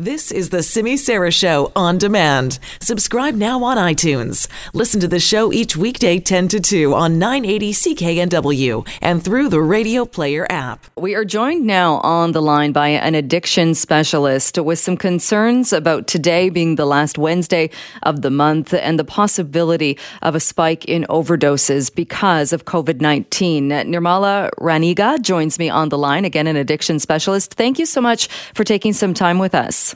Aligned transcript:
This 0.00 0.30
is 0.30 0.50
the 0.50 0.62
Simi 0.62 0.96
Sara 0.96 1.32
Show 1.32 1.72
on 1.74 1.98
demand. 1.98 2.60
Subscribe 2.80 3.34
now 3.34 3.64
on 3.64 3.76
iTunes. 3.76 4.46
Listen 4.72 5.00
to 5.00 5.08
the 5.08 5.18
show 5.18 5.52
each 5.52 5.76
weekday 5.76 6.20
10 6.20 6.46
to 6.46 6.60
2 6.60 6.94
on 6.94 7.18
980 7.18 7.72
CKNW 7.72 8.88
and 9.02 9.24
through 9.24 9.48
the 9.48 9.60
Radio 9.60 10.04
Player 10.04 10.46
app. 10.48 10.86
We 10.96 11.16
are 11.16 11.24
joined 11.24 11.66
now 11.66 11.94
on 12.04 12.30
the 12.30 12.40
line 12.40 12.70
by 12.70 12.90
an 12.90 13.16
addiction 13.16 13.74
specialist 13.74 14.56
with 14.56 14.78
some 14.78 14.96
concerns 14.96 15.72
about 15.72 16.06
today 16.06 16.48
being 16.48 16.76
the 16.76 16.86
last 16.86 17.18
Wednesday 17.18 17.68
of 18.04 18.22
the 18.22 18.30
month 18.30 18.72
and 18.72 19.00
the 19.00 19.04
possibility 19.04 19.98
of 20.22 20.36
a 20.36 20.40
spike 20.40 20.84
in 20.84 21.06
overdoses 21.10 21.92
because 21.92 22.52
of 22.52 22.66
COVID 22.66 23.00
19. 23.00 23.68
Nirmala 23.68 24.50
Raniga 24.60 25.20
joins 25.20 25.58
me 25.58 25.68
on 25.68 25.88
the 25.88 25.98
line, 25.98 26.24
again, 26.24 26.46
an 26.46 26.54
addiction 26.54 27.00
specialist. 27.00 27.54
Thank 27.54 27.80
you 27.80 27.86
so 27.86 28.00
much 28.00 28.28
for 28.54 28.62
taking 28.62 28.92
some 28.92 29.12
time 29.12 29.40
with 29.40 29.56
us. 29.56 29.87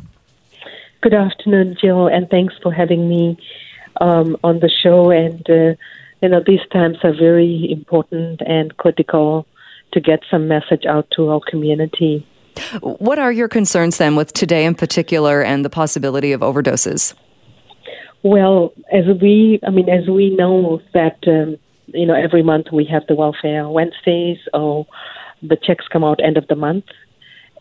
Good 1.03 1.15
afternoon, 1.15 1.77
Jill, 1.81 2.07
and 2.07 2.31
thanks 2.31 2.55
for 2.63 2.73
having 2.73 3.09
me 3.09 3.37
um, 4.01 4.37
on 4.45 4.61
the 4.61 4.71
show. 4.71 5.11
And 5.11 5.45
uh, 5.51 5.75
you 6.23 6.29
know, 6.29 6.41
these 6.47 6.61
times 6.73 6.99
are 7.03 7.13
very 7.13 7.69
important 7.73 8.41
and 8.47 8.77
critical 8.77 9.45
to 9.95 10.01
get 10.01 10.21
some 10.31 10.47
message 10.47 10.87
out 10.87 11.09
to 11.17 11.29
our 11.31 11.41
community. 11.51 12.25
What 12.81 13.19
are 13.19 13.33
your 13.33 13.49
concerns 13.49 13.99
then 13.99 14.15
with 14.15 14.33
today 14.33 14.65
in 14.65 14.77
particular 14.77 15.43
and 15.43 15.65
the 15.65 15.71
possibility 15.71 16.31
of 16.31 16.41
overdoses? 16.41 17.15
Well, 18.23 18.73
as 18.93 19.05
we, 19.21 19.59
I 19.67 19.71
mean, 19.71 19.89
as 19.89 20.09
we 20.09 20.31
know 20.31 20.81
that 20.95 21.19
um, 21.27 21.57
you 21.87 22.07
know 22.07 22.15
every 22.15 22.45
month 22.45 22.67
we 22.73 22.85
have 22.85 23.03
the 23.09 23.17
welfare 23.17 23.69
Wednesdays, 23.69 24.39
or 24.55 24.87
the 25.43 25.57
checks 25.57 25.87
come 25.93 26.05
out 26.05 26.23
end 26.23 26.37
of 26.37 26.47
the 26.47 26.55
month, 26.55 26.85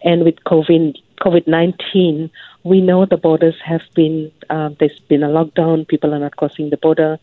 and 0.04 0.24
with 0.24 0.36
COVID 0.46 0.96
COVID 1.22 1.48
19, 1.48 2.30
we 2.64 2.82
know 2.82 3.06
the 3.06 3.18
borders 3.18 3.56
have 3.64 3.84
been, 3.96 4.32
uh, 4.50 4.70
there's 4.80 5.00
been 5.02 5.24
a 5.24 5.28
lockdown, 5.28 5.88
people 5.88 6.14
are 6.14 6.20
not 6.20 6.36
crossing 6.36 6.70
the 6.70 6.78
border. 6.78 7.20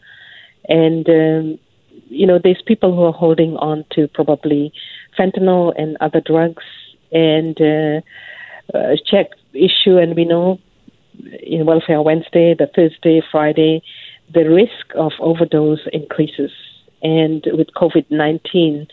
And, 0.69 1.09
um, 1.09 1.59
you 2.09 2.27
know, 2.27 2.39
there's 2.43 2.63
people 2.63 2.95
who 2.95 3.03
are 3.03 3.13
holding 3.13 3.57
on 3.57 3.85
to 3.91 4.09
probably 4.09 4.73
fentanyl 5.19 5.75
and 5.77 5.97
other 6.01 6.21
drugs 6.21 6.65
and 7.11 7.61
uh, 7.61 8.01
uh, 8.77 8.97
check 9.05 9.31
issue. 9.53 9.99
And 9.99 10.15
we 10.15 10.25
know 10.25 10.61
in 11.43 11.67
Welfare 11.67 12.03
Wednesday, 12.03 12.55
the 12.55 12.71
Thursday, 12.75 13.23
Friday, 13.31 13.83
the 14.33 14.49
risk 14.49 14.95
of 14.95 15.13
overdose 15.21 15.87
increases. 15.93 16.53
And 17.03 17.47
with 17.53 17.69
COVID 17.77 18.11
19, 18.11 18.87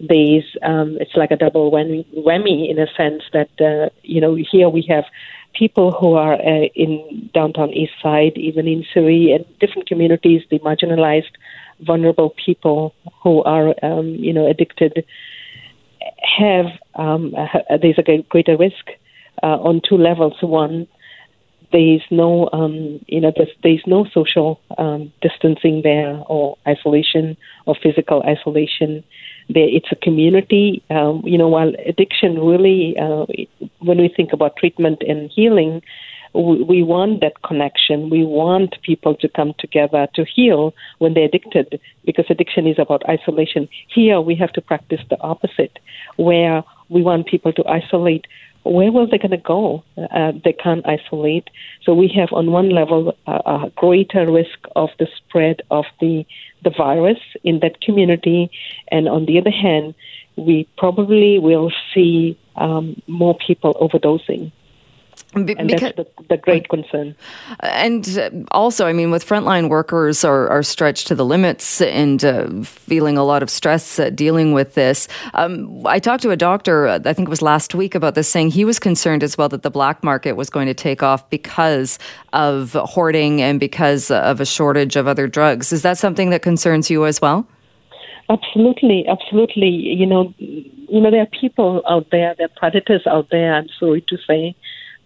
these. 0.00 0.44
Um, 0.62 0.98
it's 1.00 1.16
like 1.16 1.30
a 1.30 1.36
double 1.36 1.70
whammy, 1.70 2.70
in 2.70 2.78
a 2.78 2.86
sense 2.96 3.22
that 3.32 3.50
uh, 3.60 3.90
you 4.02 4.20
know 4.20 4.34
here 4.34 4.68
we 4.68 4.82
have 4.88 5.04
people 5.54 5.92
who 5.92 6.14
are 6.14 6.34
uh, 6.34 6.68
in 6.74 7.30
downtown 7.32 7.70
East 7.72 7.94
Side, 8.02 8.36
even 8.36 8.66
in 8.68 8.84
Surrey, 8.92 9.32
and 9.32 9.44
different 9.58 9.88
communities, 9.88 10.42
the 10.50 10.58
marginalised, 10.60 11.32
vulnerable 11.80 12.34
people 12.44 12.94
who 13.22 13.42
are 13.44 13.74
um, 13.82 14.08
you 14.08 14.32
know 14.32 14.46
addicted 14.46 15.04
have 16.38 16.66
um, 16.94 17.34
uh, 17.36 17.76
there's 17.80 17.98
a 17.98 18.22
greater 18.28 18.56
risk. 18.56 18.90
Uh, 19.42 19.58
on 19.60 19.82
two 19.86 19.98
levels. 19.98 20.32
One, 20.40 20.88
there's 21.72 22.02
no, 22.10 22.48
um, 22.52 23.00
you 23.06 23.20
know, 23.20 23.32
there's, 23.36 23.50
there's 23.62 23.82
no 23.86 24.06
social 24.12 24.60
um, 24.78 25.12
distancing 25.20 25.82
there 25.82 26.22
or 26.26 26.56
isolation 26.66 27.36
or 27.66 27.74
physical 27.82 28.22
isolation 28.22 29.04
it's 29.48 29.88
a 29.92 29.96
community. 29.96 30.82
Um, 30.90 31.22
you 31.24 31.38
know, 31.38 31.48
while 31.48 31.72
addiction 31.86 32.38
really, 32.38 32.96
uh, 32.98 33.26
when 33.78 33.98
we 33.98 34.08
think 34.08 34.32
about 34.32 34.56
treatment 34.56 35.02
and 35.06 35.30
healing, 35.30 35.82
we, 36.34 36.62
we 36.62 36.82
want 36.82 37.20
that 37.20 37.42
connection. 37.42 38.10
We 38.10 38.24
want 38.24 38.76
people 38.82 39.14
to 39.16 39.28
come 39.28 39.54
together 39.58 40.08
to 40.14 40.24
heal 40.24 40.74
when 40.98 41.14
they're 41.14 41.24
addicted, 41.26 41.80
because 42.04 42.26
addiction 42.28 42.66
is 42.66 42.76
about 42.78 43.08
isolation. 43.08 43.68
Here, 43.88 44.20
we 44.20 44.34
have 44.36 44.52
to 44.52 44.60
practice 44.60 45.00
the 45.08 45.20
opposite, 45.20 45.78
where 46.16 46.62
we 46.88 47.02
want 47.02 47.26
people 47.26 47.52
to 47.52 47.66
isolate 47.66 48.26
where 48.70 48.92
were 48.92 49.06
they 49.06 49.18
going 49.18 49.30
to 49.30 49.36
go? 49.36 49.82
Uh, 49.96 50.32
they 50.44 50.52
can't 50.52 50.86
isolate. 50.86 51.48
So 51.82 51.94
we 51.94 52.08
have, 52.16 52.32
on 52.32 52.50
one 52.50 52.70
level, 52.70 53.16
a, 53.26 53.32
a 53.32 53.72
greater 53.76 54.30
risk 54.30 54.58
of 54.74 54.90
the 54.98 55.08
spread 55.16 55.62
of 55.70 55.84
the 56.00 56.26
the 56.64 56.70
virus 56.70 57.18
in 57.44 57.60
that 57.60 57.80
community, 57.80 58.50
and 58.90 59.08
on 59.08 59.26
the 59.26 59.38
other 59.38 59.50
hand, 59.50 59.94
we 60.36 60.66
probably 60.76 61.38
will 61.38 61.70
see 61.94 62.36
um, 62.56 63.00
more 63.06 63.36
people 63.46 63.74
overdosing. 63.74 64.50
Be- 65.44 65.54
and 65.58 65.68
because, 65.68 65.92
that's 65.96 66.08
the, 66.16 66.24
the, 66.30 66.36
great 66.38 66.70
concern. 66.70 67.14
And 67.60 68.18
uh, 68.18 68.30
also, 68.52 68.86
I 68.86 68.94
mean, 68.94 69.10
with 69.10 69.26
frontline 69.26 69.68
workers 69.68 70.24
are, 70.24 70.48
are 70.48 70.62
stretched 70.62 71.06
to 71.08 71.14
the 71.14 71.26
limits 71.26 71.82
and 71.82 72.24
uh, 72.24 72.48
feeling 72.62 73.18
a 73.18 73.24
lot 73.24 73.42
of 73.42 73.50
stress 73.50 73.98
uh, 73.98 74.08
dealing 74.08 74.52
with 74.52 74.74
this. 74.74 75.08
Um, 75.34 75.86
I 75.86 75.98
talked 75.98 76.22
to 76.22 76.30
a 76.30 76.36
doctor, 76.36 76.86
uh, 76.86 77.00
I 77.04 77.12
think 77.12 77.28
it 77.28 77.30
was 77.30 77.42
last 77.42 77.74
week, 77.74 77.94
about 77.94 78.14
this, 78.14 78.30
saying 78.30 78.50
he 78.50 78.64
was 78.64 78.78
concerned 78.78 79.22
as 79.22 79.36
well 79.36 79.50
that 79.50 79.62
the 79.62 79.70
black 79.70 80.02
market 80.02 80.36
was 80.36 80.48
going 80.48 80.68
to 80.68 80.74
take 80.74 81.02
off 81.02 81.28
because 81.28 81.98
of 82.32 82.72
hoarding 82.72 83.42
and 83.42 83.60
because 83.60 84.10
of 84.10 84.40
a 84.40 84.46
shortage 84.46 84.96
of 84.96 85.06
other 85.06 85.28
drugs. 85.28 85.70
Is 85.70 85.82
that 85.82 85.98
something 85.98 86.30
that 86.30 86.40
concerns 86.40 86.88
you 86.88 87.04
as 87.04 87.20
well? 87.20 87.46
Absolutely, 88.28 89.06
absolutely. 89.06 89.68
You 89.68 90.06
know, 90.06 90.34
you 90.38 91.00
know, 91.00 91.10
there 91.10 91.22
are 91.22 91.38
people 91.40 91.82
out 91.88 92.08
there, 92.10 92.34
there 92.36 92.46
are 92.46 92.58
predators 92.58 93.06
out 93.06 93.28
there. 93.30 93.54
I'm 93.54 93.68
sorry 93.78 94.04
to 94.08 94.16
say, 94.26 94.56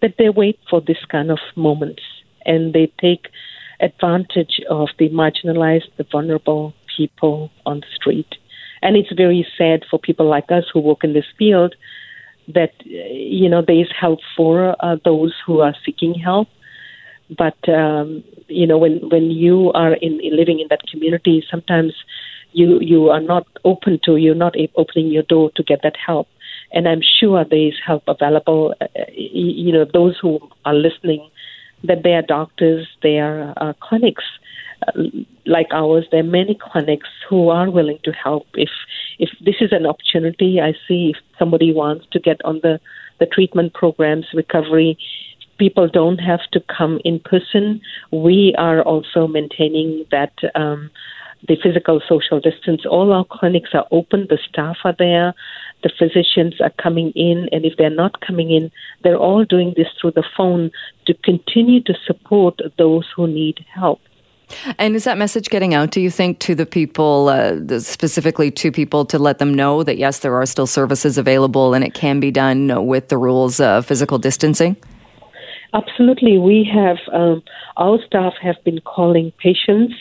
that 0.01 0.15
they 0.17 0.29
wait 0.29 0.59
for 0.69 0.81
this 0.81 1.03
kind 1.09 1.31
of 1.31 1.39
moments 1.55 2.01
and 2.45 2.73
they 2.73 2.91
take 2.99 3.27
advantage 3.79 4.59
of 4.69 4.89
the 4.99 5.09
marginalized, 5.09 5.89
the 5.97 6.05
vulnerable 6.11 6.73
people 6.95 7.51
on 7.65 7.79
the 7.79 7.87
street. 7.95 8.35
And 8.81 8.95
it's 8.95 9.11
very 9.15 9.45
sad 9.57 9.83
for 9.89 9.99
people 9.99 10.27
like 10.27 10.51
us 10.51 10.65
who 10.71 10.79
work 10.79 11.03
in 11.03 11.13
this 11.13 11.25
field 11.37 11.75
that, 12.47 12.73
you 12.85 13.47
know, 13.47 13.61
there 13.61 13.79
is 13.79 13.89
help 13.99 14.19
for 14.35 14.75
uh, 14.83 14.97
those 15.05 15.33
who 15.45 15.61
are 15.61 15.75
seeking 15.85 16.15
help. 16.15 16.47
But, 17.29 17.69
um, 17.69 18.23
you 18.47 18.67
know, 18.67 18.77
when, 18.77 19.09
when 19.09 19.31
you 19.31 19.71
are 19.73 19.93
in, 19.93 20.19
in 20.19 20.35
living 20.35 20.59
in 20.59 20.67
that 20.69 20.81
community, 20.91 21.43
sometimes 21.49 21.93
you, 22.51 22.79
you 22.81 23.09
are 23.09 23.21
not 23.21 23.47
open 23.63 23.99
to, 24.03 24.17
you're 24.17 24.35
not 24.35 24.55
opening 24.75 25.07
your 25.07 25.23
door 25.23 25.51
to 25.55 25.63
get 25.63 25.81
that 25.83 25.95
help 25.95 26.27
and 26.71 26.87
I'm 26.87 27.01
sure 27.01 27.43
there 27.43 27.67
is 27.67 27.75
help 27.85 28.03
available. 28.07 28.73
You 29.33 29.73
know, 29.73 29.85
those 29.85 30.17
who 30.21 30.39
are 30.65 30.73
listening, 30.73 31.29
that 31.83 32.03
there 32.03 32.19
are 32.19 32.23
doctors, 32.23 32.87
they 33.01 33.19
are 33.19 33.53
uh, 33.57 33.73
clinics 33.81 34.23
uh, 34.87 35.01
like 35.45 35.67
ours. 35.71 36.05
There 36.11 36.21
are 36.21 36.23
many 36.23 36.57
clinics 36.59 37.09
who 37.29 37.49
are 37.49 37.69
willing 37.69 37.99
to 38.03 38.11
help. 38.11 38.47
If 38.55 38.69
if 39.19 39.29
this 39.43 39.55
is 39.61 39.71
an 39.71 39.85
opportunity, 39.85 40.59
I 40.59 40.73
see 40.87 41.13
if 41.13 41.17
somebody 41.37 41.73
wants 41.73 42.05
to 42.11 42.19
get 42.19 42.43
on 42.45 42.59
the 42.63 42.79
the 43.19 43.25
treatment 43.25 43.73
programs, 43.73 44.27
recovery. 44.33 44.97
People 45.57 45.87
don't 45.87 46.17
have 46.17 46.39
to 46.53 46.59
come 46.75 46.99
in 47.05 47.19
person. 47.19 47.81
We 48.11 48.55
are 48.57 48.81
also 48.81 49.27
maintaining 49.27 50.05
that 50.09 50.33
um, 50.55 50.89
the 51.47 51.55
physical 51.61 52.01
social 52.07 52.39
distance. 52.39 52.81
All 52.85 53.13
our 53.13 53.25
clinics 53.29 53.69
are 53.73 53.85
open. 53.91 54.27
The 54.29 54.39
staff 54.49 54.77
are 54.83 54.95
there 54.97 55.35
the 55.83 55.91
physicians 55.97 56.59
are 56.61 56.71
coming 56.81 57.11
in, 57.15 57.49
and 57.51 57.65
if 57.65 57.77
they're 57.77 57.89
not 57.89 58.21
coming 58.21 58.51
in, 58.51 58.71
they're 59.03 59.17
all 59.17 59.43
doing 59.45 59.73
this 59.75 59.87
through 59.99 60.11
the 60.11 60.23
phone 60.35 60.71
to 61.05 61.13
continue 61.23 61.81
to 61.83 61.93
support 62.05 62.59
those 62.77 63.07
who 63.15 63.27
need 63.27 63.65
help. 63.73 63.99
And 64.77 64.95
is 64.95 65.05
that 65.05 65.17
message 65.17 65.49
getting 65.49 65.73
out, 65.73 65.91
do 65.91 66.01
you 66.01 66.11
think, 66.11 66.39
to 66.39 66.55
the 66.55 66.65
people, 66.65 67.29
uh, 67.29 67.79
specifically 67.79 68.51
to 68.51 68.71
people, 68.71 69.05
to 69.05 69.17
let 69.17 69.39
them 69.39 69.53
know 69.53 69.83
that 69.83 69.97
yes, 69.97 70.19
there 70.19 70.35
are 70.35 70.45
still 70.45 70.67
services 70.67 71.17
available 71.17 71.73
and 71.73 71.83
it 71.83 71.93
can 71.93 72.19
be 72.19 72.31
done 72.31 72.85
with 72.85 73.09
the 73.09 73.17
rules 73.17 73.59
of 73.59 73.85
physical 73.85 74.17
distancing? 74.17 74.75
Absolutely. 75.73 76.37
We 76.37 76.69
have, 76.71 76.97
um, 77.13 77.41
our 77.77 77.97
staff 78.05 78.33
have 78.41 78.61
been 78.65 78.81
calling 78.81 79.31
patients 79.37 79.93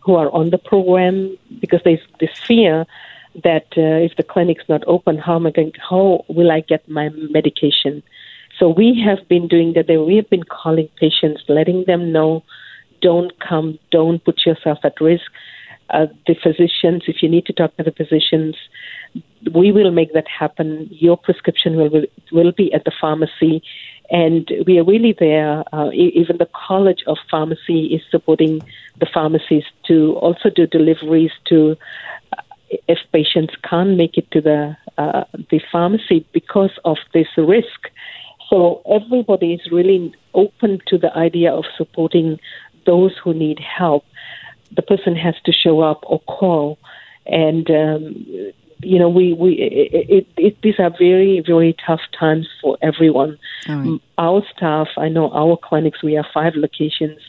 who 0.00 0.16
are 0.16 0.30
on 0.32 0.50
the 0.50 0.58
program 0.58 1.38
because 1.60 1.80
there's 1.84 2.00
this 2.18 2.36
fear 2.44 2.84
that 3.42 3.66
uh, 3.76 4.04
if 4.06 4.16
the 4.16 4.22
clinic's 4.22 4.64
not 4.68 4.82
open, 4.86 5.18
how 5.18 5.36
am 5.36 5.46
I 5.46 5.50
going? 5.50 5.72
How 5.88 6.24
will 6.28 6.50
I 6.50 6.60
get 6.60 6.88
my 6.88 7.08
medication? 7.10 8.02
So 8.58 8.68
we 8.68 9.02
have 9.04 9.26
been 9.28 9.48
doing 9.48 9.72
that. 9.74 9.88
We 9.88 10.16
have 10.16 10.30
been 10.30 10.44
calling 10.44 10.88
patients, 10.96 11.42
letting 11.48 11.84
them 11.86 12.12
know, 12.12 12.44
don't 13.00 13.32
come, 13.40 13.78
don't 13.90 14.24
put 14.24 14.46
yourself 14.46 14.78
at 14.84 15.00
risk. 15.00 15.30
Uh, 15.90 16.06
the 16.26 16.34
physicians, 16.42 17.02
if 17.06 17.22
you 17.22 17.28
need 17.28 17.44
to 17.46 17.52
talk 17.52 17.76
to 17.76 17.82
the 17.82 17.90
physicians, 17.90 18.56
we 19.52 19.72
will 19.72 19.90
make 19.90 20.12
that 20.14 20.26
happen. 20.28 20.88
Your 20.90 21.16
prescription 21.16 21.76
will 21.76 22.04
will 22.30 22.52
be 22.52 22.72
at 22.72 22.84
the 22.84 22.92
pharmacy, 22.98 23.62
and 24.10 24.50
we 24.66 24.78
are 24.78 24.84
really 24.84 25.14
there. 25.18 25.64
Uh, 25.74 25.90
even 25.92 26.38
the 26.38 26.48
College 26.66 27.02
of 27.06 27.18
Pharmacy 27.30 27.86
is 27.86 28.00
supporting 28.10 28.62
the 29.00 29.06
pharmacies 29.12 29.64
to 29.88 30.14
also 30.14 30.48
do 30.48 30.66
deliveries 30.66 31.32
to 31.46 31.76
if 32.88 32.98
patients 33.12 33.54
can't 33.68 33.96
make 33.96 34.16
it 34.16 34.30
to 34.30 34.40
the 34.40 34.76
uh, 34.98 35.24
the 35.50 35.60
pharmacy 35.70 36.26
because 36.32 36.78
of 36.84 36.98
this 37.14 37.28
risk. 37.36 37.88
So 38.50 38.82
everybody 38.90 39.54
is 39.54 39.72
really 39.72 40.14
open 40.34 40.80
to 40.88 40.98
the 40.98 41.16
idea 41.16 41.52
of 41.52 41.64
supporting 41.76 42.38
those 42.84 43.16
who 43.22 43.32
need 43.32 43.58
help. 43.58 44.04
The 44.74 44.82
person 44.82 45.16
has 45.16 45.34
to 45.44 45.52
show 45.52 45.80
up 45.80 46.00
or 46.06 46.20
call, 46.20 46.78
and 47.26 47.70
um, 47.70 48.26
you 48.80 48.98
know 48.98 49.08
we 49.08 49.32
we 49.32 49.52
it, 49.54 50.08
it, 50.08 50.26
it, 50.36 50.62
these 50.62 50.78
are 50.78 50.90
very 50.90 51.42
very 51.46 51.76
tough 51.86 52.00
times 52.18 52.48
for 52.60 52.76
everyone. 52.82 53.38
Right. 53.68 54.00
Our 54.18 54.42
staff, 54.54 54.88
I 54.96 55.08
know 55.08 55.30
our 55.32 55.56
clinics, 55.56 56.02
we 56.02 56.14
have 56.14 56.26
five 56.32 56.54
locations. 56.54 57.20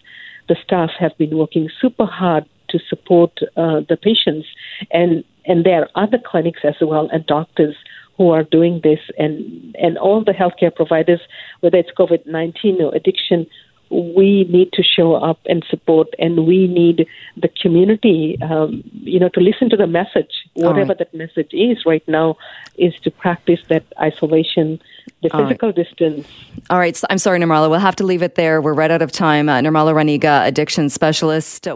The 0.49 0.57
staff 0.63 0.91
have 0.99 1.17
been 1.17 1.37
working 1.37 1.69
super 1.79 2.05
hard 2.05 2.45
to 2.69 2.79
support 2.89 3.39
uh, 3.55 3.81
the 3.87 3.97
patients, 3.97 4.47
and 4.91 5.23
and 5.45 5.65
there 5.65 5.81
are 5.81 6.03
other 6.03 6.19
clinics 6.23 6.61
as 6.63 6.75
well 6.81 7.09
and 7.11 7.25
doctors 7.25 7.75
who 8.17 8.29
are 8.29 8.43
doing 8.43 8.81
this, 8.83 8.99
and 9.17 9.75
and 9.79 9.97
all 9.97 10.23
the 10.23 10.31
healthcare 10.31 10.73
providers, 10.73 11.21
whether 11.61 11.77
it's 11.77 11.91
COVID 11.97 12.25
nineteen 12.27 12.81
or 12.81 12.93
addiction, 12.93 13.47
we 13.89 14.45
need 14.45 14.71
to 14.73 14.83
show 14.83 15.15
up 15.15 15.39
and 15.45 15.63
support, 15.69 16.07
and 16.17 16.47
we 16.47 16.67
need 16.67 17.07
the 17.37 17.49
community, 17.61 18.37
um, 18.41 18.83
you 18.93 19.19
know, 19.19 19.29
to 19.29 19.39
listen 19.39 19.69
to 19.69 19.77
the 19.77 19.87
message, 19.87 20.31
whatever 20.53 20.89
right. 20.89 20.97
that 20.97 21.13
message 21.13 21.49
is 21.53 21.85
right 21.85 22.07
now, 22.07 22.35
is 22.77 22.93
to 23.03 23.11
practice 23.11 23.59
that 23.69 23.83
isolation, 23.99 24.81
the 25.21 25.31
All 25.31 25.43
physical 25.43 25.69
right. 25.69 25.75
distance. 25.75 26.27
All 26.69 26.79
right, 26.79 26.95
so 26.95 27.05
I'm 27.09 27.19
sorry, 27.19 27.39
Nirmala, 27.39 27.69
we'll 27.69 27.79
have 27.79 27.95
to 27.97 28.03
leave 28.03 28.23
it 28.23 28.35
there. 28.35 28.61
We're 28.61 28.73
right 28.73 28.89
out 28.89 29.01
of 29.01 29.11
time. 29.11 29.47
Uh, 29.47 29.59
Nirmala 29.59 29.93
Raniga, 29.93 30.47
addiction 30.47 30.89
specialist. 30.89 31.67